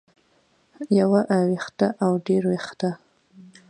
[0.97, 1.07] يو
[1.45, 2.89] وېښتۀ او ډېر وېښتۀ